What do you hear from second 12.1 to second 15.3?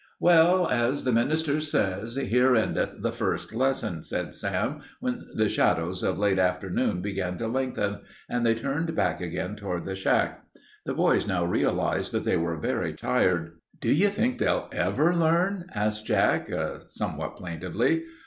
that they were very tired. "Do you think they'll ever